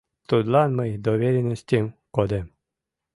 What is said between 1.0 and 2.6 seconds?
доверенностьым кодем».